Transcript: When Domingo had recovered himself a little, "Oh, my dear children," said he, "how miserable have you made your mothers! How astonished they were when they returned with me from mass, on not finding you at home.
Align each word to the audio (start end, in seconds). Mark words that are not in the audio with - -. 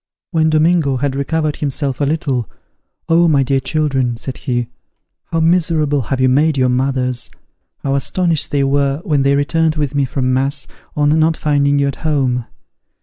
When 0.31 0.49
Domingo 0.49 0.97
had 0.97 1.15
recovered 1.15 1.57
himself 1.57 2.01
a 2.01 2.05
little, 2.05 2.49
"Oh, 3.07 3.27
my 3.27 3.43
dear 3.43 3.59
children," 3.59 4.17
said 4.17 4.37
he, 4.37 4.65
"how 5.25 5.39
miserable 5.41 6.01
have 6.01 6.19
you 6.19 6.27
made 6.27 6.57
your 6.57 6.69
mothers! 6.69 7.29
How 7.83 7.93
astonished 7.93 8.49
they 8.49 8.63
were 8.63 9.01
when 9.05 9.21
they 9.21 9.35
returned 9.35 9.75
with 9.75 9.93
me 9.93 10.05
from 10.05 10.33
mass, 10.33 10.65
on 10.95 11.19
not 11.19 11.37
finding 11.37 11.77
you 11.77 11.87
at 11.87 11.97
home. 11.97 12.47